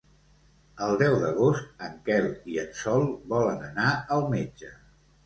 El 0.85 0.93
deu 1.01 1.17
d'agost 1.23 1.83
en 1.87 1.99
Quel 2.07 2.25
i 2.53 2.57
en 2.63 2.71
Sol 2.79 3.05
volen 3.35 3.61
anar 3.69 3.93
al 4.17 4.27
metge. 4.33 4.73